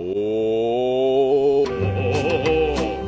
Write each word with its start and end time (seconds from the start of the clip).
Oh, 0.00 1.64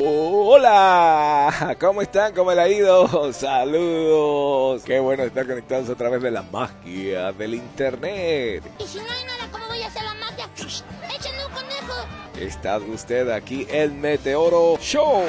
hola, 0.00 1.76
¿cómo 1.78 2.02
están? 2.02 2.34
¿Cómo 2.34 2.52
le 2.52 2.60
ha 2.60 2.68
ido? 2.68 3.32
Saludos. 3.32 4.82
Qué 4.82 4.98
bueno 4.98 5.22
estar 5.22 5.46
conectados 5.46 5.88
a 5.88 5.94
través 5.94 6.20
de 6.20 6.32
la 6.32 6.42
magia 6.42 7.30
del 7.30 7.54
internet. 7.54 8.64
Y 8.80 8.86
si 8.88 8.98
no 8.98 9.04
hay 9.04 9.22
nada, 9.22 9.48
¿cómo 9.52 9.68
voy 9.68 9.80
a 9.82 9.86
hacer 9.86 10.02
la 10.02 10.14
magia? 10.14 10.48
¡Échenme 10.56 11.46
un 11.46 11.52
conejo! 11.52 11.94
Está 12.40 12.78
usted 12.78 13.30
aquí 13.30 13.68
en 13.70 14.00
Meteoro 14.00 14.76
Show. 14.80 15.22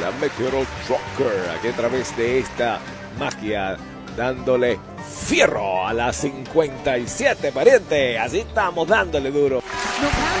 La 0.00 0.10
Meteoro 0.12 0.64
Trucker, 0.86 1.50
aquí 1.58 1.68
a 1.68 1.76
través 1.76 2.16
de 2.16 2.38
esta 2.38 2.80
magia, 3.18 3.76
dándole 4.16 4.78
fierro 5.26 5.86
a 5.86 5.92
las 5.92 6.16
57, 6.16 7.52
pariente. 7.52 8.18
Así 8.18 8.40
estamos 8.40 8.86
dándole 8.88 9.30
duro. 9.30 9.62
No 10.00 10.08
canal, 10.08 10.40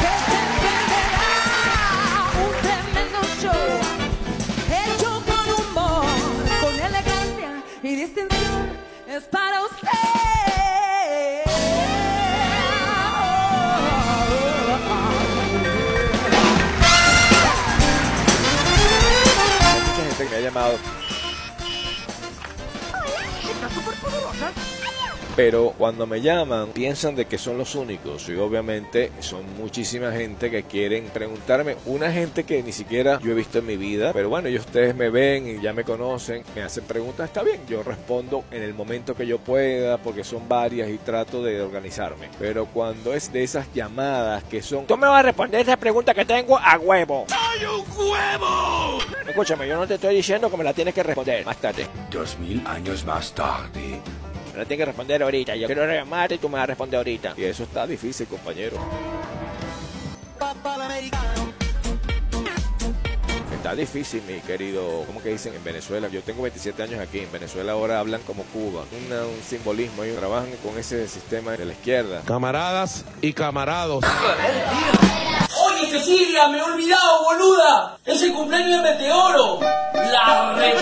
que 0.00 0.06
entenderá 0.36 1.30
un 2.44 2.52
tremendo 2.62 3.20
show, 3.40 3.64
hecho 4.70 5.10
con 5.24 5.46
humor, 5.66 6.04
con 6.60 6.74
elegancia 6.74 7.50
y 7.82 7.96
distinción, 7.96 8.68
es 9.08 9.24
para 9.24 9.62
usted. 9.62 9.88
Mucha 19.86 20.02
gente 20.02 20.24
que 20.24 20.30
me 20.30 20.36
ha 20.36 20.40
llamado. 20.40 21.03
Pero 25.36 25.74
cuando 25.76 26.06
me 26.06 26.20
llaman 26.20 26.68
piensan 26.68 27.16
de 27.16 27.24
que 27.24 27.38
son 27.38 27.58
los 27.58 27.74
únicos 27.74 28.28
y 28.28 28.36
obviamente 28.36 29.10
son 29.18 29.42
muchísima 29.56 30.12
gente 30.12 30.48
que 30.48 30.62
quieren 30.62 31.06
preguntarme, 31.06 31.76
una 31.86 32.12
gente 32.12 32.44
que 32.44 32.62
ni 32.62 32.70
siquiera 32.70 33.18
yo 33.20 33.32
he 33.32 33.34
visto 33.34 33.58
en 33.58 33.66
mi 33.66 33.76
vida, 33.76 34.12
pero 34.12 34.28
bueno, 34.28 34.48
y 34.48 34.56
ustedes 34.56 34.94
me 34.94 35.10
ven 35.10 35.48
y 35.48 35.60
ya 35.60 35.72
me 35.72 35.82
conocen, 35.82 36.44
me 36.54 36.62
hacen 36.62 36.84
preguntas, 36.84 37.26
está 37.26 37.42
bien, 37.42 37.60
yo 37.68 37.82
respondo 37.82 38.44
en 38.52 38.62
el 38.62 38.74
momento 38.74 39.16
que 39.16 39.26
yo 39.26 39.38
pueda 39.38 39.98
porque 39.98 40.22
son 40.22 40.48
varias 40.48 40.88
y 40.88 40.98
trato 40.98 41.42
de 41.42 41.60
organizarme. 41.60 42.28
Pero 42.38 42.66
cuando 42.66 43.12
es 43.12 43.32
de 43.32 43.42
esas 43.42 43.72
llamadas 43.74 44.44
que 44.44 44.62
son, 44.62 44.86
tú 44.86 44.96
me 44.96 45.08
vas 45.08 45.18
a 45.20 45.22
responder 45.22 45.62
esa 45.62 45.76
pregunta 45.76 46.14
que 46.14 46.24
tengo 46.24 46.56
a 46.56 46.78
huevo. 46.78 47.26
¡Hay 47.30 47.64
un 47.64 47.84
huevo! 47.98 48.98
Escúchame, 49.26 49.66
yo 49.66 49.76
no 49.76 49.86
te 49.86 49.94
estoy 49.94 50.14
diciendo 50.14 50.48
que 50.48 50.56
me 50.56 50.64
la 50.64 50.72
tienes 50.72 50.94
que 50.94 51.02
responder 51.02 51.44
más 51.44 51.56
tarde. 51.56 51.88
Dos 52.12 52.38
mil 52.38 52.64
años 52.66 53.04
más 53.04 53.32
tarde. 53.32 54.00
Me 54.54 54.60
la 54.60 54.64
tienes 54.64 54.78
que 54.78 54.84
responder 54.86 55.22
ahorita. 55.22 55.54
Yo 55.56 55.66
quiero 55.66 55.86
llamarte 55.92 56.36
y 56.36 56.38
tú 56.38 56.48
me 56.48 56.54
vas 56.54 56.62
a 56.62 56.66
responder 56.66 56.98
ahorita. 56.98 57.34
Y 57.36 57.44
eso 57.44 57.64
está 57.64 57.86
difícil, 57.86 58.26
compañero. 58.26 58.76
Está 63.56 63.74
difícil, 63.74 64.22
mi 64.28 64.40
querido. 64.40 65.04
¿Cómo 65.06 65.22
que 65.22 65.30
dicen 65.30 65.54
en 65.54 65.64
Venezuela? 65.64 66.08
Yo 66.08 66.22
tengo 66.22 66.42
27 66.42 66.82
años 66.82 67.00
aquí. 67.00 67.20
En 67.20 67.32
Venezuela 67.32 67.72
ahora 67.72 67.98
hablan 67.98 68.20
como 68.22 68.42
Cuba. 68.44 68.84
Una- 69.06 69.22
un 69.24 69.42
simbolismo. 69.48 70.04
Ellos 70.04 70.18
trabajan 70.18 70.50
con 70.62 70.78
ese 70.78 71.08
sistema 71.08 71.52
de 71.52 71.64
la 71.64 71.72
izquierda. 71.72 72.22
Camaradas 72.26 73.04
y 73.22 73.32
camarados. 73.32 74.04
Oye, 75.66 75.90
Cecilia, 75.90 76.48
me 76.48 76.58
he 76.58 76.62
olvidado, 76.62 77.24
boluda. 77.24 77.98
Es 78.04 78.22
el 78.22 78.32
cumpleaños 78.34 78.82
de 78.82 78.90
Meteoro. 78.90 79.60
La 79.94 80.54
re... 80.56 80.74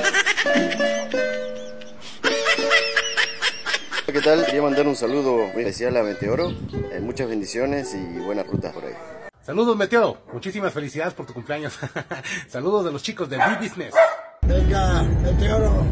¿Qué 4.13 4.21
tal? 4.21 4.45
Quería 4.45 4.61
mandar 4.61 4.87
un 4.87 4.95
saludo 4.95 5.49
muy 5.55 5.63
especial 5.63 5.97
a 5.97 6.03
Meteoro. 6.03 6.51
Eh, 6.91 7.01
muchas 7.01 7.31
bendiciones 7.31 7.95
y 7.95 8.19
buenas 8.19 8.47
rutas 8.47 8.75
por 8.75 8.85
ahí. 8.85 8.93
Saludos, 9.41 9.75
Meteoro. 9.75 10.19
Muchísimas 10.35 10.71
felicidades 10.71 11.15
por 11.15 11.25
tu 11.25 11.33
cumpleaños. 11.33 11.79
Saludos 12.49 12.85
de 12.85 12.93
los 12.93 13.03
chicos 13.03 13.31
de 13.31 13.39
B-Business. 13.39 13.95
Venga, 14.47 15.03
Meteoro, 15.03 15.87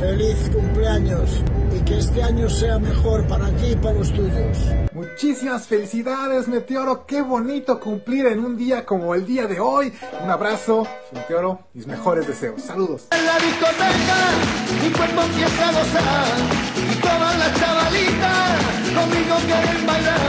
feliz 0.00 0.50
cumpleaños 0.50 1.42
y 1.76 1.84
que 1.84 1.98
este 1.98 2.22
año 2.22 2.48
sea 2.48 2.78
mejor 2.78 3.26
para 3.26 3.50
ti 3.56 3.72
y 3.72 3.76
para 3.76 3.98
los 3.98 4.10
tuyos. 4.10 4.58
Muchísimas 4.94 5.66
felicidades, 5.66 6.48
Meteoro. 6.48 7.04
Qué 7.04 7.20
bonito 7.20 7.78
cumplir 7.78 8.24
en 8.24 8.42
un 8.42 8.56
día 8.56 8.86
como 8.86 9.14
el 9.14 9.26
día 9.26 9.46
de 9.46 9.60
hoy. 9.60 9.92
Un 10.24 10.30
abrazo, 10.30 10.88
Meteoro. 11.12 11.60
Mis 11.74 11.86
mejores 11.86 12.26
deseos. 12.26 12.62
Saludos. 12.62 13.08
En 13.10 13.26
la 13.26 13.38
discoteca, 13.38 14.82
mi 14.82 14.90
cuerpo 14.92 15.20
empieza 15.20 15.68
a 15.68 15.72
gozar 15.72 16.65
conmigo 18.96 19.34
quieren 19.46 19.86
bailar. 19.86 20.20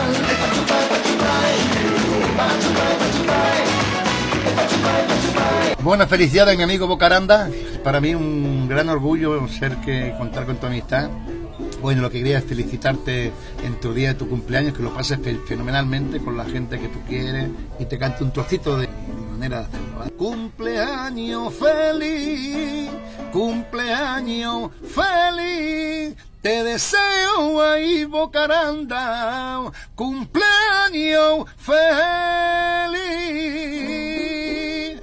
Pa' 2.38 2.54
chupar. 2.60 2.98
Buenas 5.84 6.10
felicidades, 6.10 6.58
mi 6.58 6.64
amigo 6.64 6.88
Bocaranda. 6.88 7.50
Para 7.84 8.02
mí 8.02 8.14
un 8.14 8.68
gran 8.68 8.90
orgullo 8.90 9.48
ser 9.48 9.78
que 9.78 10.14
contar 10.18 10.46
con 10.46 10.58
tu 10.58 10.66
amistad. 10.68 11.10
Bueno, 11.82 12.02
lo 12.02 12.10
que 12.10 12.20
quería 12.20 12.40
es 12.40 12.44
felicitarte 12.46 13.32
en 13.64 13.80
tu 13.80 13.94
día 13.94 14.10
de 14.10 14.14
tu 14.16 14.28
cumpleaños, 14.28 14.74
que 14.76 14.84
lo 14.84 14.94
pases 14.94 15.20
fe- 15.24 15.40
fenomenalmente 15.48 16.20
con 16.20 16.36
la 16.36 16.44
gente 16.46 16.80
que 16.80 16.88
tú 16.90 17.00
quieres 17.08 17.50
y 17.80 17.86
te 17.86 17.98
cante 17.98 18.24
un 18.24 18.32
trocito 18.34 18.78
de 18.78 18.90
manera 19.32 19.60
de 19.60 19.66
hacerlo. 19.66 20.06
¿eh? 20.06 20.12
Cumpleaños 20.18 21.54
feliz, 21.54 22.90
cumpleaños 23.32 24.72
feliz. 24.94 26.16
Te 26.48 26.64
deseo 26.64 27.62
ahí, 27.62 28.06
Bocaranda, 28.06 29.70
cumpleaños 29.96 31.46
feliz. 31.58 31.76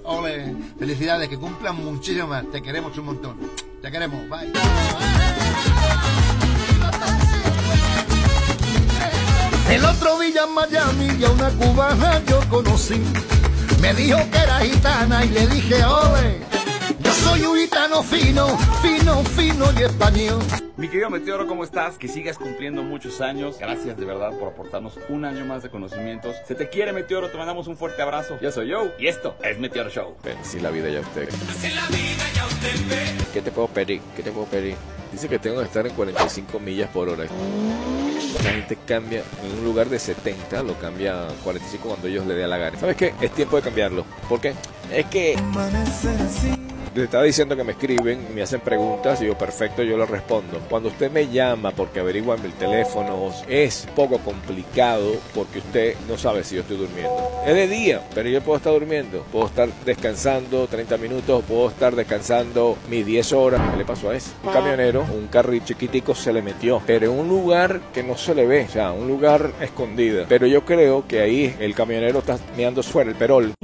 Ole, 0.05 0.57
felicidades, 0.79 1.29
que 1.29 1.37
cumplan 1.37 1.77
muchísimo 1.85 2.29
más. 2.29 2.51
Te 2.51 2.63
queremos 2.63 2.97
un 2.97 3.05
montón. 3.05 3.37
Te 3.83 3.93
queremos, 3.93 4.27
bye. 4.27 4.51
El 9.69 9.85
otro 9.85 10.19
día 10.21 10.45
en 10.45 10.55
Miami 10.55 11.09
y 11.21 11.25
a 11.27 11.31
una 11.31 11.51
cubana 11.51 12.23
yo 12.25 12.41
conocí. 12.49 13.03
Me 13.83 13.93
dijo 13.93 14.17
que 14.33 14.39
era 14.39 14.61
gitana 14.61 15.27
y 15.27 15.29
le 15.29 15.47
dije, 15.49 15.85
ole, 15.85 16.54
soy 17.15 17.43
un 17.43 17.59
gitano 17.59 18.03
fino, 18.03 18.49
fino, 18.83 19.23
fino 19.25 19.67
y 19.79 19.83
español. 19.83 20.43
Mi 20.77 20.89
querido 20.89 21.09
Meteoro, 21.09 21.47
¿cómo 21.47 21.63
estás? 21.63 21.99
Que 21.99 22.09
sigas 22.09 22.37
cumpliendo 22.37 22.83
muchos 22.83 23.21
años. 23.21 23.57
Gracias 23.59 23.97
de 23.97 24.05
verdad 24.05 24.33
por 24.39 24.49
aportarnos 24.49 24.99
un 25.09 25.25
año 25.25 25.45
más 25.45 25.63
de 25.63 25.71
conocimientos. 25.71 26.35
Se 26.47 26.55
te 26.55 26.69
quiere, 26.69 26.93
Meteoro. 26.93 27.31
Te 27.31 27.39
mandamos 27.39 27.69
un 27.69 27.77
fuerte 27.77 28.03
abrazo. 28.03 28.39
Yo 28.43 28.51
soy 28.51 28.73
Joe 28.73 28.93
y 28.99 29.07
esto 29.07 29.37
es 29.43 29.59
Meteoro 29.59 29.91
Show. 29.91 30.17
Así 30.41 30.59
la 30.59 30.71
vida 30.71 30.91
ya 30.91 31.01
usted. 31.01 31.29
¿Qué 33.33 33.41
te 33.41 33.53
puedo 33.53 33.69
pedir? 33.69 34.01
¿Qué 34.17 34.23
te 34.23 34.33
puedo 34.33 34.47
pedir? 34.47 34.77
Dice 35.13 35.29
que 35.29 35.39
tengo 35.39 35.61
que 35.61 35.67
estar 35.67 35.87
en 35.87 35.95
45 35.95 36.59
millas 36.59 36.91
por 36.91 37.09
hora. 37.09 37.25
La 38.43 38.51
gente 38.51 38.77
cambia 38.85 39.23
en 39.45 39.59
un 39.59 39.65
lugar 39.65 39.89
de 39.89 40.01
70, 40.01 40.65
lo 40.65 40.75
cambia 40.81 41.29
a 41.29 41.33
45 41.45 41.89
cuando 41.89 42.09
ellos 42.09 42.27
le 42.27 42.35
dé 42.35 42.49
la 42.49 42.59
gana. 42.59 42.79
¿Sabes 42.81 42.97
qué? 42.97 43.15
Es 43.21 43.31
tiempo 43.31 43.57
de 43.57 43.63
cambiarlo. 43.63 44.05
¿Por 44.29 44.41
qué? 44.41 44.55
Es 44.91 45.07
que 45.07 45.37
le 46.95 47.05
estaba 47.05 47.25
diciendo 47.25 47.57
que 47.57 47.65
me 47.65 47.73
escriben, 47.73 48.35
me 48.35 48.43
hacen 48.43 48.61
preguntas 48.61 49.21
y 49.21 49.27
yo 49.27 49.37
perfecto, 49.37 49.83
yo 49.83 49.97
lo 49.97 50.07
respondo. 50.07 50.61
Cuando 50.69 50.89
usted 50.89 51.11
me 51.11 51.29
llama 51.29 51.73
porque 51.73 52.01
averiguan 52.01 52.45
el 52.45 52.53
teléfono, 52.53 53.33
es 53.49 53.87
poco 53.97 54.19
complicado 54.19 55.17
porque 55.35 55.59
usted 55.59 55.97
no 56.09 56.17
sabe 56.17 56.45
si 56.45 56.57
yo 56.57 56.63
estoy 56.63 56.77
durmiendo. 56.77 57.43
Es 57.47 57.55
de 57.55 57.69
día, 57.69 58.03
pero 58.15 58.29
yo 58.29 58.41
puedo 58.43 58.59
estar 58.59 58.73
durmiendo. 58.73 59.25
Puedo 59.33 59.47
estar 59.47 59.69
descansando 59.85 60.67
30 60.67 60.97
minutos, 60.99 61.45
puedo 61.47 61.69
estar 61.69 61.95
descansando 61.95 62.77
mis 62.89 63.05
10 63.05 63.33
horas. 63.33 63.71
¿Qué 63.71 63.77
le 63.77 63.85
pasó 63.85 64.11
a 64.11 64.17
eso? 64.17 64.31
Un 64.45 64.53
camionero, 64.53 65.05
un 65.15 65.27
carril 65.29 65.65
chiquitico 65.65 66.15
se 66.15 66.33
le 66.33 66.43
metió, 66.43 66.81
pero 66.87 67.13
en 67.13 67.19
un 67.19 67.29
lugar 67.29 67.81
que 67.93 68.03
no 68.03 68.17
se 68.17 68.35
le 68.35 68.47
ve, 68.47 68.67
o 68.69 68.73
sea, 68.73 68.93
un 68.93 69.09
lugar 69.09 69.51
escondido. 69.61 70.27
Pero 70.29 70.47
yo 70.47 70.65
creo 70.65 71.07
que 71.07 71.21
ahí 71.21 71.55
el 71.59 71.75
camionero 71.75 72.21
está 72.21 72.39
mirando 72.57 72.83
fuera 72.83 73.11
el 73.11 73.17
perol. 73.17 73.55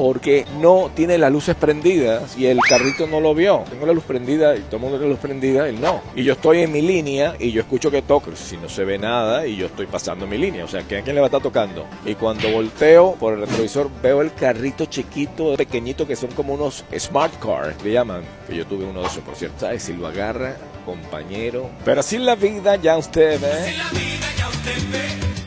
Porque 0.00 0.46
no 0.58 0.90
tiene 0.94 1.18
las 1.18 1.30
luces 1.30 1.54
prendidas 1.54 2.34
y 2.38 2.46
el 2.46 2.58
carrito 2.66 3.06
no 3.06 3.20
lo 3.20 3.34
vio. 3.34 3.64
Tengo 3.68 3.84
la 3.84 3.92
luz 3.92 4.04
prendida 4.04 4.56
y 4.56 4.60
todo 4.60 4.76
el 4.76 4.80
mundo 4.80 4.96
tiene 4.96 5.08
la 5.08 5.10
luz 5.10 5.20
prendida, 5.20 5.68
él 5.68 5.78
no. 5.78 6.00
Y 6.16 6.24
yo 6.24 6.32
estoy 6.32 6.62
en 6.62 6.72
mi 6.72 6.80
línea 6.80 7.36
y 7.38 7.52
yo 7.52 7.60
escucho 7.60 7.90
que 7.90 8.00
toca. 8.00 8.34
Si 8.34 8.56
no 8.56 8.70
se 8.70 8.86
ve 8.86 8.96
nada 8.96 9.46
y 9.46 9.56
yo 9.56 9.66
estoy 9.66 9.84
pasando 9.84 10.26
mi 10.26 10.38
línea, 10.38 10.64
o 10.64 10.68
sea, 10.68 10.84
¿que 10.84 10.96
¿a 10.96 11.02
quién 11.02 11.16
le 11.16 11.20
va 11.20 11.26
a 11.26 11.28
estar 11.28 11.42
tocando? 11.42 11.84
Y 12.06 12.14
cuando 12.14 12.50
volteo 12.50 13.14
por 13.20 13.34
el 13.34 13.40
retrovisor 13.40 13.90
veo 14.02 14.22
el 14.22 14.32
carrito 14.32 14.86
chiquito, 14.86 15.54
pequeñito, 15.56 16.06
que 16.06 16.16
son 16.16 16.30
como 16.30 16.54
unos 16.54 16.82
smart 16.98 17.38
cars, 17.38 17.76
le 17.84 17.92
llaman. 17.92 18.22
Que 18.48 18.56
yo 18.56 18.64
tuve 18.66 18.86
uno 18.86 19.02
de 19.02 19.06
esos, 19.06 19.22
por 19.22 19.36
cierto. 19.36 19.60
¿Sabes? 19.60 19.82
Si 19.82 19.92
lo 19.92 20.06
agarra, 20.06 20.56
compañero. 20.86 21.68
Pero 21.84 22.00
así 22.00 22.16
la 22.16 22.36
vida 22.36 22.76
ya 22.76 22.96
usted 22.96 23.38
ve. 23.38 23.74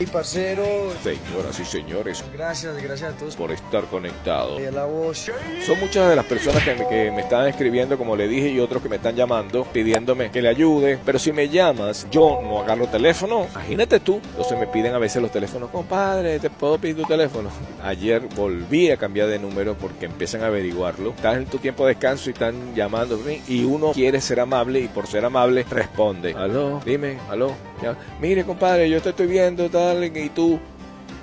Y 0.00 0.06
parcero. 0.06 0.64
Señoras 1.02 1.60
y 1.60 1.64
señores, 1.64 2.24
Gracias, 2.32 2.82
gracias 2.82 3.14
a 3.14 3.16
todos 3.16 3.36
por 3.36 3.52
estar 3.52 3.84
conectados. 3.84 4.60
por 4.60 4.72
la 4.72 4.84
voz. 4.86 5.30
Son 5.64 5.78
muchas 5.78 6.10
de 6.10 6.16
las 6.16 6.24
personas 6.24 6.62
que 6.64 6.74
me, 6.74 6.88
que 6.88 7.10
me 7.12 7.20
están 7.20 7.46
escribiendo, 7.46 7.96
como 7.96 8.16
le 8.16 8.26
dije, 8.26 8.48
y 8.48 8.58
otros 8.58 8.82
que 8.82 8.88
me 8.88 8.96
están 8.96 9.14
llamando, 9.14 9.64
pidiéndome 9.64 10.30
que 10.32 10.42
le 10.42 10.48
ayude. 10.48 10.98
Pero 11.04 11.18
si 11.20 11.32
me 11.32 11.48
llamas, 11.48 12.06
yo 12.10 12.40
no 12.42 12.60
agarro 12.60 12.88
teléfono. 12.88 13.46
Imagínate 13.52 14.00
tú. 14.00 14.20
Entonces 14.30 14.58
me 14.58 14.66
piden 14.66 14.94
a 14.94 14.98
veces 14.98 15.22
los 15.22 15.30
teléfonos, 15.30 15.70
compadre, 15.70 16.40
¿te 16.40 16.50
puedo 16.50 16.76
pedir 16.78 16.96
tu 16.96 17.04
teléfono? 17.04 17.50
Ayer 17.84 18.20
volví 18.34 18.90
a 18.90 18.96
cambiar 18.96 19.28
de 19.28 19.38
número 19.38 19.74
porque 19.74 20.06
empiezan 20.06 20.42
a 20.42 20.46
averiguarlo. 20.46 21.10
Estás 21.10 21.36
en 21.36 21.46
tu 21.46 21.58
tiempo 21.58 21.86
de 21.86 21.94
descanso 21.94 22.30
y 22.30 22.32
están 22.32 22.74
llamando 22.74 23.20
y 23.46 23.62
uno 23.64 23.92
quiere 23.92 24.20
ser 24.20 24.40
amable 24.40 24.80
y 24.80 24.88
por 24.88 25.06
ser 25.06 25.24
amable 25.24 25.64
responde. 25.70 26.34
Aló, 26.34 26.80
dime, 26.84 27.18
aló. 27.30 27.52
Ya. 27.82 27.96
Mire, 28.20 28.44
compadre, 28.44 28.88
yo 28.88 29.00
te 29.02 29.10
estoy 29.10 29.26
viendo, 29.26 29.68
tal, 29.68 29.83
y 29.92 30.28
tú 30.30 30.58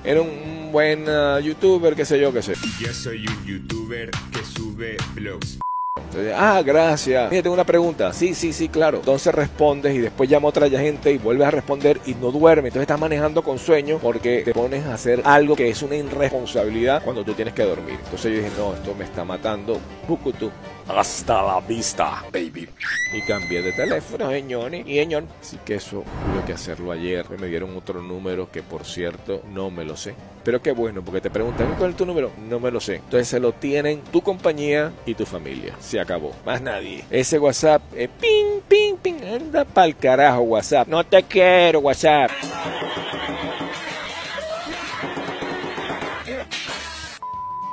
eres 0.04 0.24
un 0.24 0.72
buen 0.72 1.08
ah, 1.08 1.40
youtuber, 1.40 1.96
qué 1.96 2.06
sé 2.06 2.20
yo, 2.20 2.32
qué 2.32 2.42
sé. 2.42 2.54
Yo 2.80 2.94
soy 2.94 3.26
un 3.28 3.46
youtuber 3.46 4.12
que 4.32 4.44
sube 4.44 4.98
vlogs. 5.16 5.60
Entonces, 5.96 6.34
ah, 6.38 6.62
gracias. 6.66 7.30
Mira, 7.30 7.44
tengo 7.44 7.54
una 7.54 7.66
pregunta. 7.66 8.14
Sí, 8.14 8.34
sí, 8.34 8.54
sí, 8.54 8.70
claro. 8.70 8.98
Entonces 9.00 9.34
respondes 9.34 9.94
y 9.96 10.00
después 10.00 10.30
llama 10.30 10.48
otra 10.48 10.70
gente 10.70 11.12
y 11.12 11.18
vuelves 11.18 11.48
a 11.48 11.52
responder 11.52 12.00
y 12.06 12.16
no 12.16 12.32
duerme. 12.32 12.70
Entonces 12.70 12.84
estás 12.84 13.00
manejando 13.00 13.44
con 13.44 13.60
sueño 13.60 14.00
porque 14.02 14.42
te 14.44 14.54
pones 14.54 14.86
a 14.86 14.94
hacer 14.94 15.22
algo 15.26 15.56
que 15.56 15.70
es 15.70 15.82
una 15.82 15.96
irresponsabilidad 15.96 17.04
cuando 17.04 17.24
tú 17.24 17.34
tienes 17.34 17.54
que 17.54 17.64
dormir. 17.64 17.98
Entonces 18.04 18.32
yo 18.32 18.38
dije, 18.38 18.52
no, 18.58 18.74
esto 18.74 18.96
me 18.98 19.04
está 19.06 19.26
matando. 19.26 19.80
Bukutu. 20.08 20.50
Hasta 20.98 21.42
la 21.42 21.60
vista, 21.62 22.24
baby. 22.32 22.68
Y 23.14 23.22
cambié 23.22 23.62
de 23.62 23.72
teléfono, 23.74 24.30
señor. 24.30 24.74
Y 24.74 24.96
señor. 24.98 25.24
Así 25.42 25.58
que 25.66 25.76
eso 25.76 26.04
tuve 26.04 26.46
que 26.46 26.54
hacerlo 26.54 26.92
ayer. 26.92 27.30
Me 27.40 27.48
dieron 27.48 27.76
otro 27.76 28.02
número 28.02 28.52
que, 28.52 28.62
por 28.62 28.86
cierto, 28.86 29.44
no 29.52 29.72
me 29.72 29.84
lo 29.84 29.96
sé. 29.96 30.16
Pero 30.44 30.62
qué 30.62 30.72
bueno, 30.72 31.04
porque 31.04 31.22
te 31.22 31.30
preguntan 31.30 31.76
cuál 31.78 31.92
es 31.92 31.98
tu 31.98 32.06
número. 32.06 32.32
No 32.50 32.60
me 32.60 32.72
lo 32.72 32.80
sé. 32.80 32.96
Entonces 32.96 33.28
se 33.28 33.40
lo 33.40 33.54
tienen 33.54 34.02
tu 34.12 34.22
compañía 34.22 34.92
y 35.06 35.14
tu 35.14 35.26
familia. 35.26 35.76
Se 35.80 36.00
acabó. 36.00 36.34
Más 36.46 36.62
nadie. 36.62 37.06
Ese 37.10 37.38
WhatsApp, 37.40 37.82
eh, 37.96 38.10
ping, 38.20 38.62
ping, 38.68 38.96
ping. 38.98 39.24
Anda 39.24 39.66
pa'l 39.66 39.96
carajo, 39.96 40.42
WhatsApp. 40.42 40.88
No 40.88 41.04
te 41.04 41.24
quiero, 41.24 41.80
WhatsApp. 41.80 42.32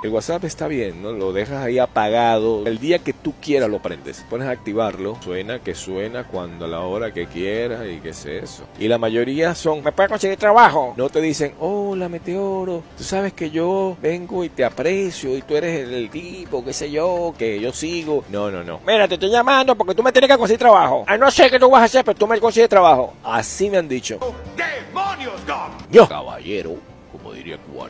El 0.00 0.10
WhatsApp 0.10 0.44
está 0.44 0.68
bien, 0.68 1.02
¿no? 1.02 1.10
Lo 1.10 1.32
dejas 1.32 1.64
ahí 1.64 1.80
apagado. 1.80 2.64
El 2.66 2.78
día 2.78 3.00
que 3.00 3.12
tú 3.12 3.34
quieras 3.42 3.68
lo 3.68 3.82
prendes. 3.82 4.24
Pones 4.30 4.46
a 4.46 4.52
activarlo. 4.52 5.18
Suena 5.24 5.58
que 5.58 5.74
suena 5.74 6.22
cuando 6.22 6.66
a 6.66 6.68
la 6.68 6.80
hora 6.82 7.12
que 7.12 7.26
quieras 7.26 7.84
y 7.84 7.98
qué 7.98 8.10
es 8.10 8.24
eso. 8.24 8.62
Y 8.78 8.86
la 8.86 8.96
mayoría 8.96 9.56
son, 9.56 9.82
¿me 9.82 9.90
puedes 9.90 10.08
conseguir 10.08 10.38
trabajo? 10.38 10.94
No 10.96 11.08
te 11.08 11.20
dicen, 11.20 11.54
hola 11.58 12.08
Meteoro, 12.08 12.84
tú 12.96 13.02
sabes 13.02 13.32
que 13.32 13.50
yo 13.50 13.96
vengo 14.00 14.44
y 14.44 14.50
te 14.50 14.64
aprecio 14.64 15.36
y 15.36 15.42
tú 15.42 15.56
eres 15.56 15.88
el, 15.88 16.10
tipo, 16.10 16.64
qué 16.64 16.72
sé 16.72 16.92
yo, 16.92 17.34
que 17.36 17.58
yo 17.58 17.72
sigo. 17.72 18.22
No, 18.28 18.52
no, 18.52 18.62
no. 18.62 18.78
Mira, 18.86 19.08
te 19.08 19.14
estoy 19.14 19.30
llamando 19.30 19.74
porque 19.74 19.96
tú 19.96 20.04
me 20.04 20.12
tienes 20.12 20.30
que 20.30 20.38
conseguir 20.38 20.60
trabajo. 20.60 21.04
Ay, 21.08 21.18
no 21.18 21.28
sé 21.28 21.50
qué 21.50 21.58
tú 21.58 21.68
vas 21.68 21.82
a 21.82 21.84
hacer, 21.86 22.04
pero 22.04 22.16
tú 22.16 22.28
me 22.28 22.38
consigues 22.38 22.68
trabajo. 22.68 23.14
Así 23.24 23.68
me 23.68 23.78
han 23.78 23.88
dicho. 23.88 24.20
¡Demonios, 24.56 25.44
Dom! 25.44 25.72
Yo, 25.90 26.08
caballero. 26.08 26.76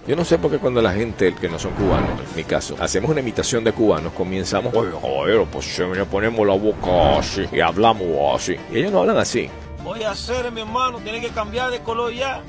Yo 0.07 0.17
no 0.17 0.25
sé 0.25 0.39
por 0.39 0.51
qué 0.51 0.59
cuando 0.59 0.81
la 0.83 0.93
gente 0.93 1.35
que 1.35 1.49
no 1.49 1.59
son 1.59 1.73
cubanos, 1.73 2.11
en 2.31 2.37
mi 2.37 2.45
caso, 2.45 2.77
hacemos 2.79 3.11
una 3.11 3.21
imitación 3.21 3.65
de 3.65 3.73
cubanos, 3.73 4.13
comenzamos, 4.13 4.75
oye, 4.75 4.91
caballero, 4.91 5.47
pues 5.51 5.67
se 5.67 5.85
me 5.85 6.05
ponemos 6.05 6.47
la 6.47 6.55
boca 6.55 7.19
así 7.19 7.45
y 7.53 7.61
hablamos 7.61 8.07
así. 8.35 8.57
Y 8.73 8.79
ellos 8.79 8.93
no 8.93 9.01
hablan 9.01 9.19
así. 9.19 9.49
Voy 9.83 10.03
a 10.03 10.11
hacer, 10.11 10.51
mi 10.53 10.61
hermano, 10.61 10.99
tiene 10.99 11.21
que 11.21 11.29
cambiar 11.29 11.71
de 11.71 11.81
color 11.81 12.13
ya. 12.13 12.43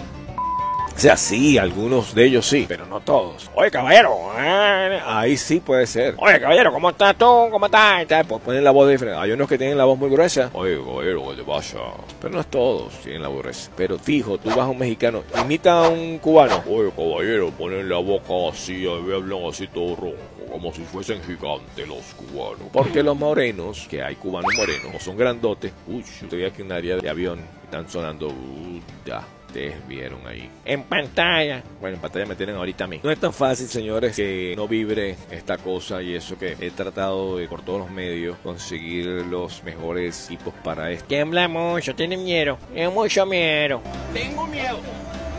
O 1.00 1.02
sea, 1.02 1.16
sí, 1.16 1.58
algunos 1.58 2.14
de 2.14 2.26
ellos 2.26 2.46
sí, 2.46 2.66
pero 2.68 2.86
no 2.86 3.00
todos. 3.00 3.50
Oye, 3.56 3.72
caballero, 3.72 4.34
eh, 4.38 5.00
ahí 5.06 5.38
sí 5.38 5.62
puede 5.62 5.88
ser. 5.88 6.16
Oye, 6.18 6.42
caballero, 6.42 6.74
¿cómo 6.74 6.90
estás 6.90 7.18
tú? 7.18 7.48
¿Cómo 7.50 7.68
estás? 7.68 8.06
Pues 8.28 8.42
ponen 8.42 8.66
la 8.66 8.72
voz 8.72 8.90
diferente. 8.90 9.18
Hay 9.18 9.32
unos 9.32 9.48
que 9.48 9.58
tienen 9.58 9.78
la 9.78 9.86
voz 9.86 9.98
muy 9.98 10.10
gruesa. 10.10 10.50
Oye, 10.52 10.78
caballero, 10.78 11.30
¿qué 11.30 11.36
te 11.38 11.44
pasa? 11.44 11.78
Pero 12.20 12.34
no 12.34 12.42
es 12.42 12.48
todos 12.48 13.00
tienen 13.00 13.22
la 13.22 13.30
voz 13.30 13.44
gruesa. 13.44 13.72
Pero 13.78 13.98
fijo, 13.98 14.38
tú 14.40 14.50
vas 14.50 14.60
a 14.60 14.68
un 14.68 14.78
mexicano, 14.78 15.24
imita 15.42 15.86
a 15.86 15.88
un 15.88 16.18
cubano. 16.18 16.62
Oye, 16.68 16.92
caballero, 16.94 17.50
ponen 17.52 17.88
la 17.88 18.00
boca 18.00 18.34
así, 18.52 18.86
hablan 18.86 19.46
así 19.48 19.68
todo 19.68 19.96
ronco, 19.96 20.18
como 20.52 20.74
si 20.74 20.82
fuesen 20.82 21.24
gigantes 21.24 21.88
los 21.88 22.14
cubanos. 22.14 22.68
Porque 22.74 23.04
los 23.04 23.18
morenos, 23.18 23.88
que 23.90 24.04
hay 24.04 24.16
cubanos 24.16 24.52
morenos, 24.58 24.84
como 24.84 25.00
son 25.00 25.16
grandotes, 25.16 25.72
uy, 25.88 26.04
yo 26.04 26.26
estoy 26.26 26.44
aquí 26.44 26.60
en 26.60 26.66
un 26.66 26.74
área 26.74 26.98
de 26.98 27.10
avión, 27.10 27.40
están 27.64 27.88
sonando, 27.88 28.28
uh. 28.28 29.39
Ustedes 29.50 29.88
vieron 29.88 30.28
ahí. 30.28 30.48
En 30.64 30.84
pantalla. 30.84 31.64
Bueno, 31.82 31.96
en 31.96 32.02
pantalla 32.02 32.28
me 32.28 32.36
tienen 32.36 32.56
ahorita 32.56 32.84
a 32.84 32.88
mí. 32.88 33.00
No 33.02 33.10
es 33.10 33.20
tan 33.20 33.34
fácil, 33.34 33.68
señores, 33.68 34.16
que 34.16 34.54
no 34.56 34.68
vibre 34.68 35.16
esta 35.32 35.58
cosa 35.58 36.04
y 36.04 36.14
eso 36.14 36.38
que 36.38 36.56
he 36.60 36.70
tratado 36.70 37.38
de, 37.38 37.48
por 37.48 37.64
todos 37.64 37.80
los 37.80 37.90
medios, 37.90 38.38
conseguir 38.44 39.08
los 39.08 39.64
mejores 39.64 40.28
equipos 40.28 40.54
para 40.64 40.92
esto. 40.92 41.08
Tiembla 41.08 41.48
mucho, 41.48 41.96
tiene 41.96 42.16
miedo. 42.16 42.60
Es 42.76 42.94
mucho 42.94 43.26
miedo. 43.26 43.82
Tengo 44.14 44.46
miedo. 44.46 44.78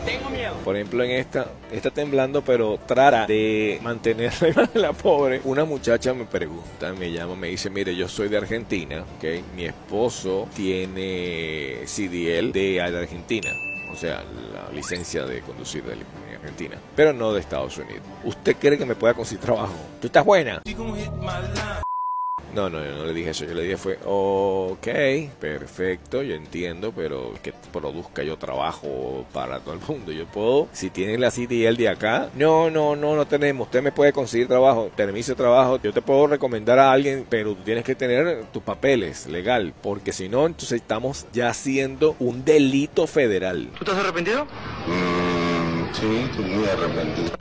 Tengo 0.05 0.29
miedo. 0.29 0.55
Por 0.65 0.75
ejemplo, 0.75 1.05
en 1.05 1.11
esta, 1.11 1.47
está 1.71 1.89
temblando, 1.89 2.41
pero 2.41 2.77
trata 2.85 3.27
de 3.27 3.79
mantenerla 3.81 4.69
la 4.73 4.91
pobre. 4.91 5.39
Una 5.45 5.63
muchacha 5.63 6.13
me 6.13 6.25
pregunta, 6.25 6.91
me 6.91 7.13
llama, 7.13 7.35
me 7.37 7.47
dice, 7.47 7.69
mire, 7.69 7.95
yo 7.95 8.09
soy 8.09 8.27
de 8.27 8.35
Argentina, 8.35 9.05
¿ok? 9.17 9.55
Mi 9.55 9.65
esposo 9.65 10.49
tiene 10.53 11.85
CDL 11.85 12.51
de 12.51 12.81
Argentina. 12.81 13.51
O 13.91 13.95
sea, 13.95 14.23
la 14.53 14.71
licencia 14.73 15.25
de 15.25 15.41
conducir 15.41 15.83
de 15.83 15.97
Argentina, 16.35 16.77
pero 16.95 17.13
no 17.13 17.33
de 17.33 17.41
Estados 17.41 17.77
Unidos. 17.77 18.01
¿Usted 18.23 18.55
cree 18.59 18.77
que 18.77 18.85
me 18.85 18.95
pueda 18.95 19.13
conseguir 19.13 19.43
trabajo? 19.43 19.73
¿Tú 19.99 20.07
estás 20.07 20.25
buena? 20.25 20.61
No, 22.53 22.69
no, 22.69 22.83
yo 22.83 22.91
no 22.95 23.05
le 23.05 23.13
dije 23.13 23.31
eso. 23.31 23.45
Yo 23.45 23.53
le 23.53 23.63
dije 23.63 23.77
fue, 23.77 23.97
ok, 24.05 24.87
perfecto, 25.39 26.21
yo 26.21 26.35
entiendo, 26.35 26.91
pero 26.95 27.33
que 27.41 27.53
produzca 27.71 28.23
yo 28.23 28.37
trabajo 28.37 29.25
para 29.33 29.59
todo 29.59 29.73
el 29.75 29.79
mundo. 29.87 30.11
Yo 30.11 30.25
puedo, 30.25 30.67
si 30.73 30.89
tienen 30.89 31.21
la 31.21 31.31
CDL 31.31 31.75
de 31.75 31.89
acá, 31.89 32.29
no, 32.35 32.69
no, 32.69 32.95
no, 32.95 33.15
no 33.15 33.25
tenemos. 33.25 33.67
Usted 33.67 33.81
me 33.81 33.91
puede 33.91 34.13
conseguir 34.13 34.47
trabajo, 34.47 34.89
permiso 34.95 35.31
de 35.31 35.35
trabajo. 35.37 35.79
Yo 35.81 35.93
te 35.93 36.01
puedo 36.01 36.27
recomendar 36.27 36.79
a 36.79 36.91
alguien, 36.91 37.25
pero 37.29 37.55
tú 37.55 37.63
tienes 37.63 37.83
que 37.83 37.95
tener 37.95 38.45
tus 38.51 38.63
papeles 38.63 39.27
legal, 39.27 39.73
porque 39.81 40.11
si 40.11 40.29
no, 40.29 40.45
entonces 40.45 40.81
estamos 40.81 41.25
ya 41.33 41.49
haciendo 41.49 42.15
un 42.19 42.43
delito 42.43 43.07
federal. 43.07 43.69
¿Tú 43.77 43.85
estás 43.85 43.97
arrepentido? 43.97 44.47
sí, 45.93 46.25
estoy 46.29 46.45
muy 46.45 46.65
arrepentido. 46.65 47.40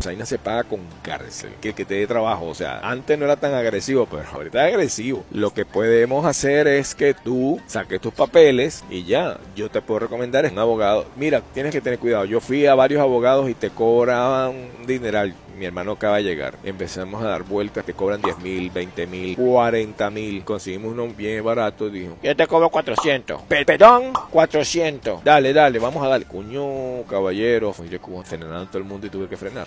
Zaina 0.00 0.26
se 0.26 0.38
paga 0.38 0.64
con 0.64 0.80
cárcel, 1.02 1.52
que 1.60 1.72
que 1.72 1.84
te 1.84 1.94
dé 1.94 2.06
trabajo. 2.06 2.46
O 2.46 2.54
sea, 2.54 2.80
antes 2.80 3.18
no 3.18 3.24
era 3.24 3.36
tan 3.36 3.54
agresivo, 3.54 4.06
pero 4.06 4.24
ahorita 4.32 4.66
es 4.66 4.74
agresivo. 4.74 5.24
Lo 5.30 5.52
que 5.52 5.64
podemos 5.64 6.26
hacer 6.26 6.66
es 6.66 6.94
que 6.94 7.14
tú 7.14 7.60
saques 7.66 8.00
tus 8.00 8.14
papeles 8.14 8.84
y 8.90 9.04
ya. 9.04 9.38
Yo 9.56 9.70
te 9.70 9.82
puedo 9.82 10.00
recomendar 10.00 10.44
es 10.44 10.52
un 10.52 10.58
abogado. 10.58 11.06
Mira, 11.16 11.42
tienes 11.54 11.72
que 11.72 11.80
tener 11.80 11.98
cuidado. 11.98 12.24
Yo 12.24 12.40
fui 12.40 12.66
a 12.66 12.74
varios 12.74 13.00
abogados 13.00 13.48
y 13.48 13.54
te 13.54 13.70
cobraban 13.70 14.54
dineral. 14.86 15.34
Mi 15.58 15.64
hermano 15.64 15.92
acaba 15.92 16.18
de 16.18 16.22
llegar. 16.22 16.54
Empezamos 16.62 17.20
a 17.22 17.26
dar 17.28 17.42
vueltas. 17.42 17.84
Te 17.84 17.92
cobran 17.92 18.22
10 18.22 18.38
mil, 18.38 18.70
20 18.70 19.06
mil, 19.08 19.36
40 19.36 20.08
mil. 20.10 20.44
Conseguimos 20.44 20.92
uno 20.92 21.08
bien 21.08 21.44
barato. 21.44 21.90
Dijo, 21.90 22.16
Yo 22.22 22.36
te 22.36 22.46
cobro 22.46 22.68
400. 22.70 23.42
"Pe- 23.42 23.64
perdón, 23.64 24.12
400. 24.30 25.24
Dale, 25.24 25.52
dale, 25.52 25.78
vamos 25.80 26.04
a 26.04 26.08
darle. 26.08 26.26
Cuño, 26.26 27.02
caballero. 27.08 27.72
Fui 27.72 27.88
de 27.88 27.98
Cuba 27.98 28.22
frenando 28.24 28.66
todo 28.66 28.78
el 28.78 28.84
mundo 28.84 29.08
y 29.08 29.10
tuve 29.10 29.28
que 29.28 29.36
frenar. 29.36 29.66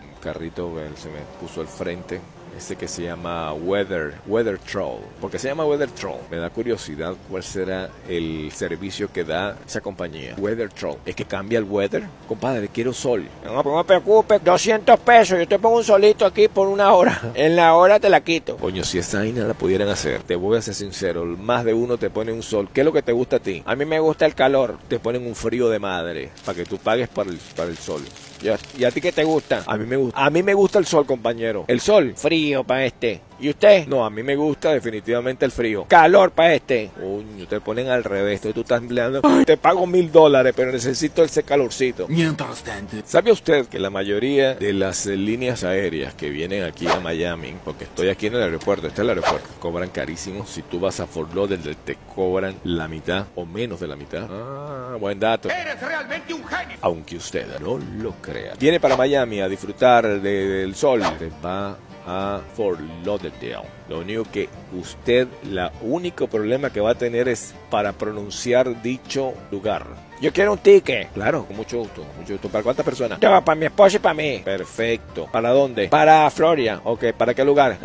Un 0.00 0.20
carrito 0.22 0.80
él 0.80 0.96
se 0.96 1.08
me 1.08 1.18
puso 1.40 1.60
al 1.60 1.66
frente. 1.66 2.20
Ese 2.56 2.76
que 2.76 2.88
se 2.88 3.02
llama 3.02 3.52
Weather, 3.54 4.14
Weather 4.26 4.58
Troll. 4.58 5.00
¿Por 5.20 5.30
qué 5.30 5.38
se 5.38 5.48
llama 5.48 5.64
Weather 5.64 5.90
Troll? 5.90 6.20
Me 6.30 6.36
da 6.36 6.50
curiosidad 6.50 7.14
cuál 7.30 7.42
será 7.42 7.90
el 8.08 8.50
servicio 8.52 9.10
que 9.12 9.24
da 9.24 9.56
esa 9.66 9.80
compañía. 9.80 10.34
Weather 10.38 10.68
Troll. 10.70 10.96
¿Es 11.06 11.14
que 11.14 11.24
cambia 11.24 11.58
el 11.58 11.64
weather? 11.64 12.04
Compadre, 12.28 12.68
quiero 12.68 12.92
sol. 12.92 13.26
No, 13.44 13.62
no 13.62 13.76
me 13.76 13.84
preocupes, 13.84 14.42
200 14.44 14.98
pesos. 15.00 15.38
Yo 15.38 15.48
te 15.48 15.58
pongo 15.58 15.78
un 15.78 15.84
solito 15.84 16.26
aquí 16.26 16.48
por 16.48 16.68
una 16.68 16.92
hora. 16.92 17.20
En 17.34 17.56
la 17.56 17.74
hora 17.74 17.98
te 17.98 18.08
la 18.08 18.20
quito. 18.20 18.56
Coño, 18.56 18.84
si 18.84 18.98
esa 18.98 19.18
vaina 19.18 19.44
la 19.44 19.54
pudieran 19.54 19.88
hacer, 19.88 20.22
te 20.22 20.36
voy 20.36 20.58
a 20.58 20.62
ser 20.62 20.74
sincero, 20.74 21.24
más 21.24 21.64
de 21.64 21.74
uno 21.74 21.98
te 21.98 22.10
pone 22.10 22.32
un 22.32 22.42
sol. 22.42 22.68
¿Qué 22.72 22.82
es 22.82 22.84
lo 22.84 22.92
que 22.92 23.02
te 23.02 23.12
gusta 23.12 23.36
a 23.36 23.40
ti? 23.40 23.62
A 23.64 23.74
mí 23.74 23.84
me 23.84 23.98
gusta 23.98 24.26
el 24.26 24.34
calor. 24.34 24.76
Te 24.88 25.00
ponen 25.00 25.26
un 25.26 25.34
frío 25.34 25.68
de 25.70 25.78
madre 25.78 26.30
para 26.44 26.56
que 26.56 26.64
tú 26.64 26.78
pagues 26.78 27.08
para 27.08 27.30
el, 27.30 27.38
para 27.56 27.70
el 27.70 27.78
sol. 27.78 28.02
¿Y 28.42 28.48
a, 28.48 28.58
y 28.76 28.84
a 28.84 28.90
ti 28.90 29.00
qué 29.00 29.12
te 29.12 29.24
gusta? 29.24 29.62
A 29.66 29.76
mí 29.76 29.86
me 29.86 29.96
gusta, 29.96 30.24
a 30.24 30.30
mí 30.30 30.42
me 30.42 30.54
gusta 30.54 30.78
el 30.78 30.86
sol, 30.86 31.06
compañero. 31.06 31.64
El 31.68 31.80
sol, 31.80 32.14
Frío 32.16 32.64
para 32.64 32.86
este. 32.86 33.20
¿Y 33.42 33.50
usted? 33.50 33.88
No, 33.88 34.04
a 34.04 34.10
mí 34.10 34.22
me 34.22 34.36
gusta 34.36 34.72
definitivamente 34.72 35.44
el 35.44 35.50
frío. 35.50 35.84
Calor 35.88 36.30
para 36.30 36.54
este. 36.54 36.90
Coño, 36.94 37.44
te 37.48 37.60
ponen 37.60 37.88
al 37.88 38.04
revés. 38.04 38.40
Tú 38.40 38.60
estás 38.60 38.80
empleando. 38.80 39.20
"Ay, 39.24 39.44
te 39.44 39.56
pago 39.56 39.84
mil 39.84 40.12
dólares, 40.12 40.52
pero 40.56 40.70
necesito 40.70 41.24
ese 41.24 41.42
calorcito. 41.42 42.06
Mientras 42.08 42.62
tanto, 42.62 42.96
¿Sabe 43.04 43.32
usted 43.32 43.66
que 43.66 43.80
la 43.80 43.90
mayoría 43.90 44.54
de 44.54 44.72
las 44.72 45.06
líneas 45.06 45.64
aéreas 45.64 46.14
que 46.14 46.30
vienen 46.30 46.62
aquí 46.62 46.86
a 46.86 47.00
Miami, 47.00 47.54
porque 47.64 47.82
estoy 47.84 48.10
aquí 48.10 48.28
en 48.28 48.36
el 48.36 48.42
aeropuerto, 48.42 48.86
este 48.86 49.00
es 49.00 49.04
el 49.04 49.08
aeropuerto, 49.08 49.48
cobran 49.58 49.88
carísimo? 49.90 50.46
Si 50.46 50.62
tú 50.62 50.78
vas 50.78 51.00
a 51.00 51.08
Fort 51.08 51.34
Lauderdale, 51.34 51.76
te 51.84 51.96
cobran 52.14 52.54
la 52.62 52.86
mitad 52.86 53.26
o 53.34 53.44
menos 53.44 53.80
de 53.80 53.88
la 53.88 53.96
mitad. 53.96 54.28
Ah, 54.30 54.96
buen 55.00 55.18
dato. 55.18 55.48
eres 55.50 55.80
realmente 55.80 56.32
un 56.32 56.44
genio. 56.46 56.76
Aunque 56.80 57.16
usted 57.16 57.46
no 57.58 57.76
lo 58.00 58.12
crea. 58.22 58.54
Viene 58.58 58.78
para 58.78 58.96
Miami 58.96 59.40
a 59.40 59.48
disfrutar 59.48 60.20
de- 60.20 60.46
del 60.48 60.74
sol. 60.76 61.02
Va 61.44 61.76
a 62.06 62.40
Fort 62.54 62.80
Lauderdale. 63.04 63.68
Lo 63.88 64.00
único 64.00 64.24
que 64.24 64.48
usted, 64.78 65.28
la 65.50 65.72
único 65.82 66.26
problema 66.26 66.70
que 66.70 66.80
va 66.80 66.90
a 66.90 66.94
tener 66.94 67.28
es 67.28 67.54
para 67.70 67.92
pronunciar 67.92 68.82
dicho 68.82 69.34
lugar. 69.50 69.86
Yo 70.20 70.32
quiero 70.32 70.52
un 70.52 70.58
ticket. 70.58 71.12
Claro, 71.12 71.44
con 71.44 71.56
mucho 71.56 71.78
gusto, 71.78 72.04
mucho 72.16 72.34
gusto. 72.34 72.48
¿Para 72.48 72.62
cuántas 72.62 72.84
personas? 72.84 73.20
No, 73.20 73.44
para 73.44 73.58
mi 73.58 73.66
esposa 73.66 73.96
y 73.96 73.98
para 73.98 74.14
mí. 74.14 74.40
Perfecto. 74.44 75.28
¿Para 75.32 75.50
dónde? 75.50 75.88
Para 75.88 76.30
Florida. 76.30 76.80
Ok, 76.84 77.06
¿para 77.16 77.34
qué 77.34 77.44
lugar? 77.44 77.76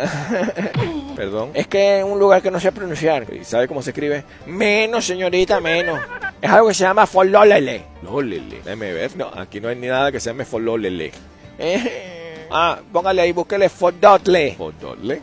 Perdón. 1.16 1.50
Es 1.56 1.68
que 1.68 2.00
es 2.00 2.06
un 2.06 2.20
lugar 2.20 2.44
que 2.44 2.52
no 2.52 2.60
sé 2.60 2.72
pronunciar. 2.72 3.26
¿Y 3.34 3.44
sabe 3.44 3.68
cómo 3.68 3.82
se 3.82 3.90
escribe? 3.90 4.24
Menos, 4.46 5.06
señorita, 5.06 5.60
menos. 5.60 6.00
Es 6.40 6.50
algo 6.50 6.68
que 6.68 6.76
se 6.76 6.84
llama 6.84 7.08
Fololele. 7.08 7.86
Lolele. 8.04 8.58
Déjeme 8.64 8.94
ver. 8.94 9.18
No, 9.18 9.32
aquí 9.36 9.60
no 9.60 9.70
hay 9.70 9.76
ni 9.76 9.88
nada 9.88 10.12
que 10.12 10.20
se 10.20 10.30
llame 10.30 10.46
Fololele. 10.46 11.12
Eh, 11.58 12.17
ah, 12.52 12.80
póngale 12.92 13.22
ahí, 13.22 13.32
búsquele 13.32 13.70
Fodotle. 13.70 14.56
Fodotle. 14.56 15.22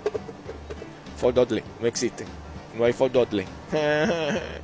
Fodotle. 1.16 1.62
No 1.80 1.86
existe. 1.86 2.24
No 2.76 2.84
hay 2.84 2.92
Fodotle. 2.92 3.46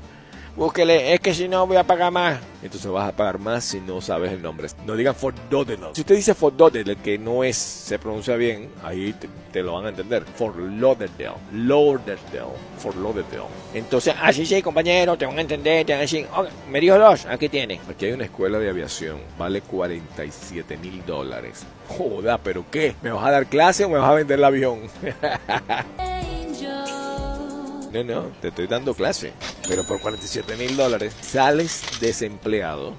Búsquele, 0.56 1.14
es 1.14 1.20
que 1.20 1.32
si 1.32 1.48
no 1.48 1.66
voy 1.66 1.76
a 1.76 1.84
pagar 1.84 2.12
más. 2.12 2.38
Entonces 2.62 2.90
vas 2.90 3.08
a 3.08 3.16
pagar 3.16 3.38
más 3.38 3.64
si 3.64 3.80
no 3.80 4.00
sabes 4.00 4.32
el 4.32 4.42
nombre. 4.42 4.68
No 4.84 4.94
digan 4.94 5.14
Fort 5.14 5.36
Lauderdale. 5.50 5.94
Si 5.94 6.02
usted 6.02 6.16
dice 6.16 6.34
Fort 6.34 6.58
Lauderdale, 6.58 6.96
que 6.96 7.18
no 7.18 7.42
es, 7.44 7.56
se 7.56 7.98
pronuncia 7.98 8.36
bien, 8.36 8.68
ahí 8.82 9.14
te, 9.14 9.28
te 9.52 9.62
lo 9.62 9.74
van 9.74 9.86
a 9.86 9.88
entender. 9.90 10.24
Fort 10.34 10.56
Lauderdale. 10.58 11.32
Lauderdale. 11.54 12.44
Fort 12.78 12.96
Lauderdale. 12.96 13.44
Entonces, 13.72 14.14
así 14.20 14.44
sí, 14.44 14.60
compañero, 14.60 15.16
te 15.16 15.24
van 15.24 15.38
a 15.38 15.40
entender, 15.40 15.86
te 15.86 15.92
van 15.92 16.00
a 16.00 16.02
decir, 16.02 16.26
"Ok, 16.36 16.48
me 16.70 16.80
dijo 16.80 16.98
dos, 16.98 17.24
aquí 17.26 17.48
tiene. 17.48 17.80
Aquí 17.88 18.06
hay 18.06 18.12
una 18.12 18.24
escuela 18.24 18.58
de 18.58 18.68
aviación. 18.68 19.18
Vale 19.38 19.62
47 19.62 20.76
mil 20.76 21.02
dólares. 21.06 21.64
Joda, 21.88 22.38
¿pero 22.38 22.64
qué? 22.70 22.94
¿Me 23.02 23.10
vas 23.10 23.24
a 23.24 23.30
dar 23.30 23.46
clase 23.46 23.84
o 23.84 23.88
me 23.88 23.98
vas 23.98 24.10
a 24.10 24.14
vender 24.14 24.38
el 24.38 24.44
avión? 24.44 24.80
No, 27.92 28.04
no, 28.04 28.22
te 28.40 28.48
estoy 28.48 28.66
dando 28.66 28.94
clase. 28.94 29.32
Pero 29.68 29.84
por 29.84 30.00
47 30.00 30.56
mil 30.56 30.76
dólares 30.76 31.14
sales 31.20 31.82
desempleado, 32.00 32.94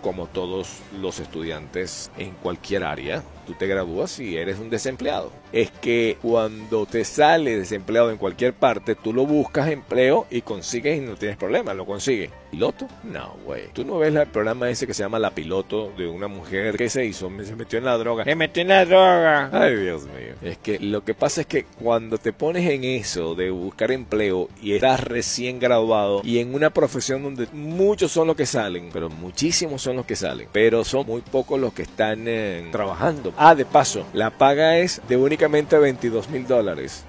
como 0.00 0.26
todos 0.26 0.78
los 1.00 1.20
estudiantes 1.20 2.10
en 2.16 2.32
cualquier 2.34 2.84
área. 2.84 3.22
Tú 3.46 3.54
te 3.54 3.66
gradúas 3.66 4.18
y 4.20 4.36
eres 4.36 4.58
un 4.58 4.70
desempleado. 4.70 5.32
Es 5.52 5.70
que 5.70 6.16
cuando 6.22 6.86
te 6.86 7.04
sales 7.04 7.58
desempleado 7.58 8.10
en 8.10 8.16
cualquier 8.16 8.54
parte, 8.54 8.94
tú 8.94 9.12
lo 9.12 9.26
buscas 9.26 9.68
empleo 9.68 10.26
y 10.30 10.42
consigues 10.42 10.98
y 10.98 11.00
no 11.00 11.16
tienes 11.16 11.36
problema, 11.36 11.74
lo 11.74 11.84
consigues. 11.84 12.30
¿Piloto? 12.52 12.86
No, 13.02 13.34
güey. 13.46 13.68
Tú 13.72 13.82
no 13.82 13.96
ves 13.96 14.14
el 14.14 14.26
programa 14.26 14.68
ese 14.68 14.86
que 14.86 14.92
se 14.92 15.02
llama 15.02 15.18
La 15.18 15.30
Piloto 15.30 15.90
de 15.96 16.06
una 16.06 16.28
mujer 16.28 16.76
que 16.76 16.90
se 16.90 17.06
hizo, 17.06 17.30
se 17.42 17.56
metió 17.56 17.78
en 17.78 17.86
la 17.86 17.96
droga. 17.96 18.26
Me 18.26 18.34
metí 18.34 18.60
en 18.60 18.68
la 18.68 18.84
droga. 18.84 19.48
Ay, 19.50 19.74
Dios 19.76 20.02
mío. 20.02 20.34
Es 20.42 20.58
que 20.58 20.78
lo 20.78 21.02
que 21.02 21.14
pasa 21.14 21.40
es 21.40 21.46
que 21.46 21.64
cuando 21.64 22.18
te 22.18 22.34
pones 22.34 22.68
en 22.68 22.84
eso 22.84 23.34
de 23.34 23.50
buscar 23.50 23.90
empleo 23.90 24.50
y 24.60 24.74
estás 24.74 25.00
recién 25.00 25.60
graduado 25.60 26.20
y 26.24 26.40
en 26.40 26.54
una 26.54 26.68
profesión 26.68 27.22
donde 27.22 27.48
muchos 27.54 28.12
son 28.12 28.26
los 28.26 28.36
que 28.36 28.44
salen, 28.44 28.90
pero 28.92 29.08
muchísimos 29.08 29.80
son 29.80 29.96
los 29.96 30.04
que 30.04 30.14
salen, 30.14 30.46
pero 30.52 30.84
son 30.84 31.06
muy 31.06 31.22
pocos 31.22 31.58
los 31.58 31.72
que 31.72 31.82
están 31.84 32.24
eh, 32.26 32.68
trabajando. 32.70 33.32
Ah, 33.38 33.54
de 33.54 33.64
paso, 33.64 34.04
la 34.12 34.28
paga 34.28 34.76
es 34.76 35.00
de 35.08 35.16
únicamente 35.16 35.78
22 35.78 36.28
mil 36.28 36.46
dólares. 36.46 37.06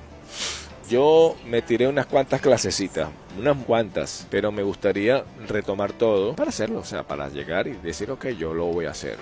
Yo 0.90 1.36
me 1.48 1.62
tiré 1.62 1.88
unas 1.88 2.06
cuantas 2.06 2.40
clasecitas, 2.42 3.10
unas 3.38 3.58
cuantas, 3.66 4.28
pero 4.30 4.52
me 4.52 4.64
gustaría 4.64 5.24
retomar 5.48 5.94
todo 5.94 6.36
para 6.36 6.50
hacerlo, 6.50 6.80
o 6.80 6.86
sea, 6.86 7.04
para 7.04 7.30
llegar 7.30 7.68
y 7.68 7.74
decir, 7.74 8.12
ok, 8.12 8.28
yo 8.30 8.54
lo 8.54 8.66
voy 8.66 8.86
a 8.86 8.92
hacer. 8.92 9.18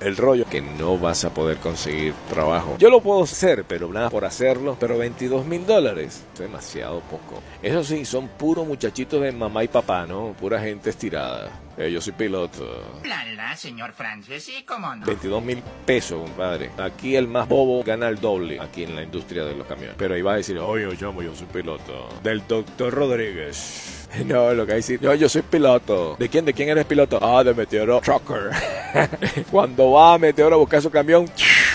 El 0.00 0.16
rollo 0.16 0.44
que 0.46 0.60
no 0.60 0.98
vas 0.98 1.24
a 1.24 1.32
poder 1.32 1.58
conseguir 1.58 2.14
trabajo. 2.28 2.76
Yo 2.78 2.90
lo 2.90 3.00
puedo 3.00 3.22
hacer, 3.22 3.64
pero 3.64 3.88
nada 3.92 4.10
por 4.10 4.24
hacerlo. 4.24 4.76
Pero 4.78 4.98
22 4.98 5.46
mil 5.46 5.66
dólares 5.66 6.24
es 6.34 6.40
demasiado 6.40 7.00
poco. 7.00 7.42
Eso 7.62 7.84
sí, 7.84 8.04
son 8.04 8.28
puros 8.28 8.66
muchachitos 8.66 9.22
de 9.22 9.32
mamá 9.32 9.64
y 9.64 9.68
papá, 9.68 10.06
¿no? 10.06 10.34
Pura 10.38 10.60
gente 10.60 10.90
estirada. 10.90 11.60
Eh, 11.76 11.90
yo 11.90 12.00
soy 12.00 12.12
piloto. 12.12 13.00
La, 13.04 13.24
la, 13.24 13.56
señor 13.56 13.92
Francis, 13.92 14.44
sí, 14.44 14.64
cómo 14.66 14.94
no. 14.94 15.06
22 15.06 15.42
mil 15.42 15.62
pesos, 15.84 16.20
compadre. 16.20 16.70
Aquí 16.78 17.16
el 17.16 17.26
más 17.26 17.48
bobo 17.48 17.82
gana 17.82 18.08
el 18.08 18.20
doble 18.20 18.60
aquí 18.60 18.84
en 18.84 18.94
la 18.94 19.02
industria 19.02 19.44
de 19.44 19.54
los 19.54 19.66
camiones. 19.66 19.96
Pero 19.98 20.14
ahí 20.14 20.22
va 20.22 20.34
a 20.34 20.36
decir, 20.36 20.58
oye, 20.58 20.84
yo 20.84 21.06
llamo, 21.08 21.22
yo 21.22 21.34
soy 21.34 21.46
piloto. 21.46 22.08
Del 22.22 22.46
doctor 22.46 22.92
Rodríguez. 22.92 23.93
No, 24.26 24.52
lo 24.54 24.66
que 24.66 24.72
hay 24.72 24.78
decir, 24.78 25.00
no, 25.02 25.14
yo 25.14 25.28
soy 25.28 25.42
piloto. 25.42 26.16
¿De 26.18 26.28
quién? 26.28 26.44
¿De 26.44 26.52
quién 26.52 26.68
eres 26.68 26.84
piloto? 26.84 27.18
Ah, 27.20 27.42
de 27.42 27.54
Meteoro 27.54 28.00
Trucker. 28.00 28.50
Cuando 29.50 29.92
va 29.92 30.14
a 30.14 30.18
Meteoro 30.18 30.56
a 30.56 30.58
buscar 30.58 30.80
su 30.82 30.90
camión, 30.90 31.26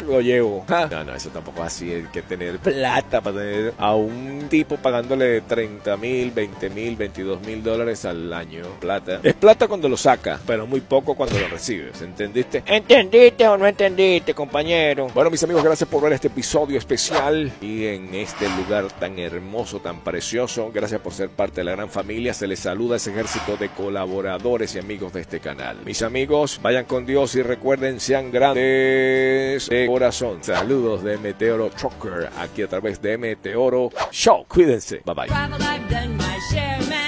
lo 0.01 0.22
llevo. 0.22 0.65
No, 0.68 1.03
no, 1.03 1.15
eso 1.15 1.29
tampoco 1.29 1.62
es 1.62 1.68
así. 1.68 1.91
Hay 1.94 2.03
que 2.12 2.22
tener 2.22 2.60
plata 2.60 3.22
para 3.22 3.38
tener 3.38 3.74
a 3.77 3.96
un 3.96 4.48
tipo 4.50 4.77
pagándole 4.77 5.41
30 5.41 5.98
mil, 5.98 6.32
20 6.32 6.70
mil, 6.70 6.96
22 6.96 7.41
mil 7.41 7.63
dólares 7.63 8.06
al 8.06 8.32
año. 8.34 8.63
Plata. 8.79 9.20
Es 9.24 9.34
plata 9.34 9.68
cuando 9.68 9.89
lo 9.89 9.98
saca, 9.98 10.39
pero 10.46 10.65
muy 10.68 10.82
poco 10.82 11.15
cuando 11.15 11.39
lo 11.39 11.48
recibes. 11.48 12.01
¿Entendiste? 12.01 12.63
¿Entendiste 12.65 13.48
o 13.48 13.58
no 13.58 13.68
entendiste, 13.68 14.34
compañero? 14.34 15.08
Bueno, 15.13 15.29
mis 15.29 15.44
amigos, 15.44 15.63
gracias 15.63 15.89
por 15.89 16.01
ver 16.03 16.13
este 16.13 16.27
episodio 16.27 16.77
especial 16.77 17.51
y 17.62 17.86
en 17.86 18.13
este 18.15 18.48
lugar 18.50 18.88
tan 19.00 19.20
hermoso, 19.20 19.79
tan 19.79 20.01
precioso. 20.01 20.72
Gracias 20.74 21.01
por 21.01 21.13
ser 21.13 21.29
parte 21.29 21.62
de 21.62 21.65
la 21.65 21.72
gran 21.72 21.89
familia. 21.89 22.34
Se 22.34 22.48
les 22.48 22.60
saluda 22.60 22.98
ese 22.98 23.12
ejército 23.12 23.58
de 23.58 23.70
colaboradores 23.70 24.75
y 24.75 24.79
amigos 24.79 25.13
de 25.13 25.22
este 25.22 25.39
canal. 25.39 25.77
Mis 25.86 26.01
amigos, 26.01 26.60
vayan 26.62 26.86
con 26.86 27.06
Dios 27.06 27.36
y 27.36 27.41
recuerden, 27.41 28.00
sean 28.00 28.32
grandes 28.32 29.68
de 29.70 29.88
corazón. 29.89 30.38
Saludos 30.41 31.03
de 31.03 31.17
Meteoro 31.17 31.69
Trucker 31.72 32.29
aquí 32.38 32.62
a 32.62 32.67
través 32.67 33.01
de 33.01 33.17
Meteoro 33.17 33.89
Show. 34.12 34.46
Cuídense. 34.48 35.01
Bye 35.03 35.15
bye. 35.15 36.99